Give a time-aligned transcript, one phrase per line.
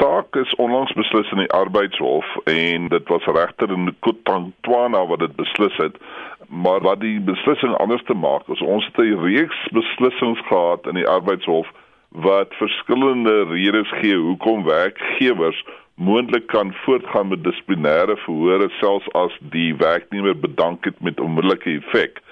[0.00, 5.36] saak is onlangs beslis in die arbeidshof en dit was regter in Kotantwana wat dit
[5.36, 5.96] beslis het.
[6.48, 10.94] Maar wat die beslissing anders te maak is ons het 'n reeks beslissings gehad in
[10.94, 11.68] die arbeidshof
[12.08, 19.76] wat verskillende redes gee hoekom werkgewers moontlik kan voortgaan met dissiplinêre verhore selfs as die
[19.76, 22.22] werknemer bedank het met onmiddellike effek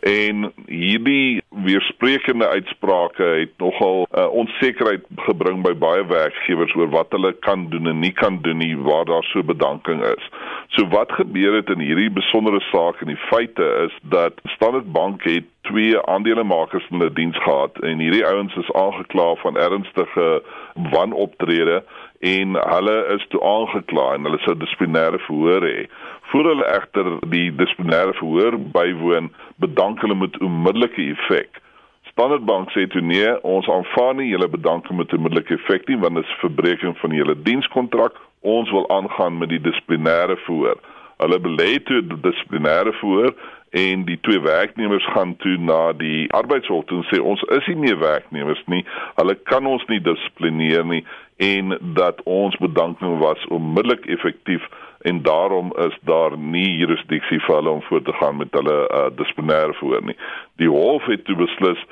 [0.00, 7.32] en hierdie weersprekende uitsprake het nogal uh, onsekerheid gebring by baie werkgewers oor wat hulle
[7.32, 10.30] kan doen en nie kan doen nie waar daar so bedanking is.
[10.68, 15.24] So wat gebeur het in hierdie besondere saak en die feite is dat Standard Bank
[15.24, 20.42] het twee aandelemakers in hulle diens gehad en hierdie ouens is aangekla van ernstige
[20.92, 21.82] wanoptrede
[22.20, 25.86] en hulle is toe aangekla en hulle sou dissiplinêre verhoor hê.
[26.30, 29.30] Voor hulle egter die dissiplinêre verhoor bywoon,
[29.62, 31.60] bedank hulle met onmiddellike effek.
[32.10, 36.16] Standard Bank sê toe nee, ons aanvaar nie julle bedanking met onmiddellike effek nie want
[36.16, 38.16] dit is verbreeking van julle dienskontrak.
[38.40, 40.80] Ons wil aangaan met die dissiplinêre verhoor.
[41.22, 43.34] Hulle belê toe dissiplinêre verhoor
[43.76, 47.98] en die twee werknemers gaan toe na die arbeidshof en sê ons is nie meer
[48.00, 48.82] werknemers nie.
[49.18, 51.02] Hulle kan ons nie dissiplineer nie
[51.44, 54.64] en dat ons bedanking was onmiddellik effektief
[55.08, 59.06] en daarom is daar nie jurisdiksie vir hulle om voort te gaan met hulle uh,
[59.18, 60.16] dissiplinêre verhoor nie.
[60.62, 61.82] Die hof het toe beslis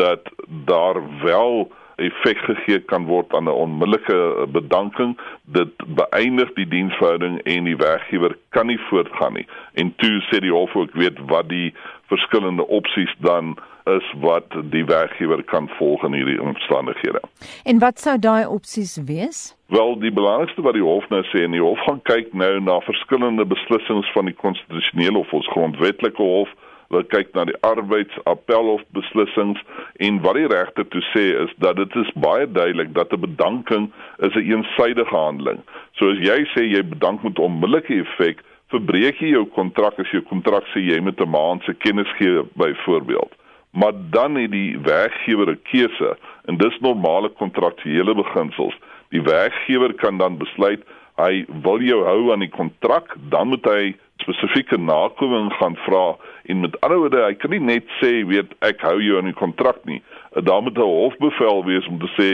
[0.00, 0.30] dat
[0.70, 7.64] daar wel effek gegee kan word aan 'n onmiddellike bedanking dit beëindig die diensverhouding en
[7.64, 11.74] die werkgewer kan nie voortgaan nie en toe sê die hof ook weet wat die
[12.06, 17.20] verskillende opsies dan is wat die werkgewer kan volg in hierdie omstandighede.
[17.64, 19.56] En wat sou daai opsies wees?
[19.66, 22.78] Wel, die belangrikste wat die hof nou sê en die hof gaan kyk nou na
[22.80, 26.48] verskillende beslissings van die konstitusionele of ons grondwetlike hof
[26.88, 29.60] wat kyk na die arbeidsappelhof beslissings
[30.06, 33.92] en wat die regter toe sê is dat dit is baie duidelik dat 'n bedanking
[34.18, 35.60] is 'n een eensidedige handeling.
[35.92, 40.28] So as jy sê jy bedank met onmiddellike effek, verbreek jy jou kontrak as 'n
[40.28, 43.32] kontrak sê jy met 'n maand se kennis gee byvoorbeeld
[43.74, 48.74] maar dan het die werkgewer 'n keuse en dis normale kontraktuele beginsels.
[49.08, 50.82] Die werkgewer kan dan besluit
[51.16, 56.16] hy wil jou hou aan die kontrak, dan moet hy spesifieke nakoming gaan vra
[56.46, 59.38] en met ander woorde, hy kan nie net sê weet ek hou jou aan die
[59.38, 60.02] kontrak nie.
[60.34, 62.28] Dan moet 'n hofbevel wees om te sê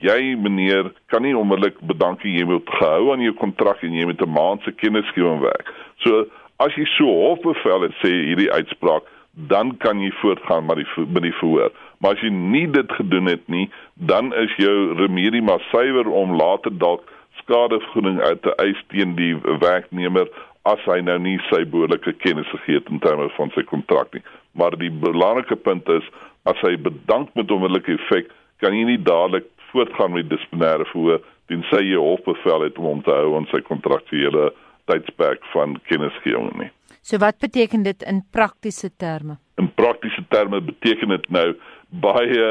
[0.00, 4.22] jy meneer kan nie onmiddellik bedankie jy moet gehou aan jou kontrak en jy moet
[4.22, 5.72] 'n maand se kennisgewing werk.
[6.04, 6.26] So
[6.58, 9.02] as jy so hofbevel het sê hierdie uitspraak
[9.36, 11.72] dan kan jy voortgaan met die met die verhoor.
[11.98, 16.36] Maar as jy nie dit gedoen het nie, dan is jou remedie maar suiwer om
[16.36, 17.04] later dalk
[17.42, 20.28] skadevergoeding uit te eis teen die werknemer
[20.66, 24.24] as hy nou nie sy behoorlike kennis gegee het in terme van sy kontrak nie.
[24.58, 26.06] Maar die belangrike punt is
[26.50, 28.30] as hy bedank met onmiddellike effek,
[28.62, 33.14] kan jy nie dadelik voortgaan met dissiplinêre verhoor tensy jy hofbevel het om hom te
[33.14, 34.50] hou aan sy kontraktuele
[34.90, 36.70] tydsperk van kennisgewing nie.
[37.06, 39.38] So wat beteken dit in praktiese terme?
[39.62, 41.52] In praktiese terme beteken dit nou
[42.02, 42.46] baie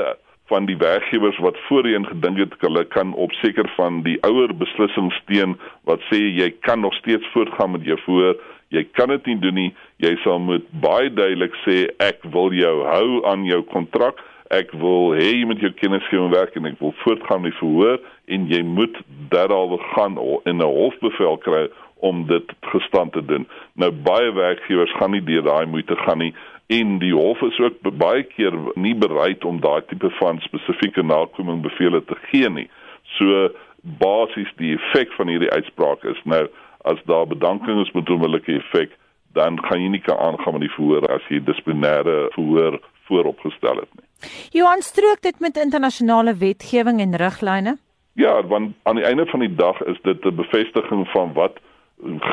[0.52, 5.16] van die werkgewers wat voorheen gedink het hulle kan op seker van die ouer beslissings
[5.24, 5.56] steun
[5.90, 8.38] wat sê jy kan nog steeds voortgaan met jou voor
[8.74, 9.72] jy kan dit nie doen nie
[10.04, 14.22] jy sal moet baie duidelik sê ek wil jou hou aan jou kontrak
[14.54, 17.98] ek wil hê jy moet jou kennisgewing werk en ek wil voortgaan met verhoor
[18.30, 19.02] en jy moet
[19.34, 21.66] daaroor gaan in 'n hofbevel kry
[22.00, 23.48] om dit gestand te doen.
[23.74, 26.34] Nou baie werkgewers gaan nie deur daai moeite gaan nie
[26.68, 31.62] en die hof is ook baie keer nie bereid om daai tipe van spesifieke nakoming
[31.62, 32.70] bevele te gee nie.
[33.18, 33.50] So
[34.02, 36.48] basies die effek van hierdie uitspraak is nou
[36.90, 38.92] as daar bedanking is met onmiddellike effek,
[39.34, 43.92] dan gaan jy nie kan aangaan met die verhoor as jy dissiplinêre verhoor vooropgestel het
[44.00, 44.08] nie.
[44.58, 47.76] Johan strook dit met internasionale wetgewing en riglyne?
[48.18, 51.60] Ja, want aan die einde van die dag is dit 'n bevestiging van wat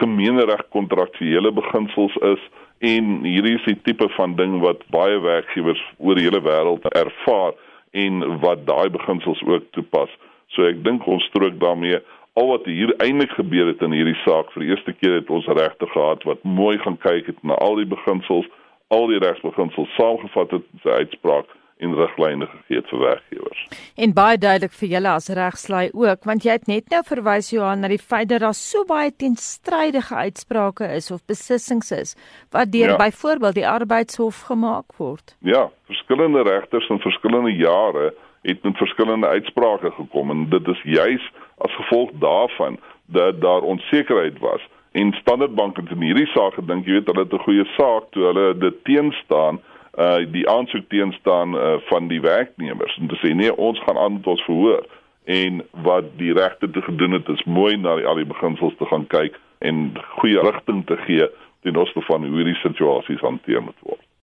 [0.01, 2.41] gemeenereg kontraktuele beginsels is
[2.83, 7.55] en hierdie is die tipe van ding wat baie werkgewers oor die hele wêreld ervaar
[7.93, 10.11] en wat daai beginsels ook toepas.
[10.51, 12.01] So ek dink ons strook daarmee
[12.41, 15.47] al wat hier eintlik gebeur het in hierdie saak vir die eerste keer het ons
[15.47, 18.49] regte gehad wat mooi gaan kyk het na al die beginsels,
[18.91, 23.61] al die regsbeginsels saamgevat het in sy uitspraak en riglyne gegee het vir werkgewers.
[23.97, 27.83] En baie duidelik vir julle as regslei ook, want jy het net nou verwys Johan
[27.83, 32.17] na die feit dat daar so baie teenstrydige uitsprake is of besluissings is
[32.55, 32.99] wat deur ja.
[33.01, 35.35] byvoorbeeld die arbeidshof gemaak word.
[35.39, 38.13] Ja, verskillende regters in verskillende jare
[38.43, 44.39] het met verskillende uitsprake gekom en dit is juis as gevolg daarvan dat daar onsekerheid
[44.39, 44.63] was
[44.93, 48.11] en Standard Bank het in hierdie saak gedink jy weet hulle het 'n goeie saak
[48.11, 49.61] toe hulle dit teenstaan
[49.99, 54.13] uh die aansoek teenstaan uh, van die werknemers om te sê nee ons gaan aan
[54.13, 54.87] met ons verhoor
[55.25, 58.87] en wat die regte te gedoen het is mooi na die al die beginsels te
[58.87, 61.29] gaan kyk en goeie rigting te gee
[61.63, 64.01] ten opsigte van hoe hierdie situasies hanteer moet word.